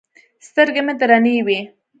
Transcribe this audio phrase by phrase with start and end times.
[0.47, 1.59] سترګې مې درنې وې.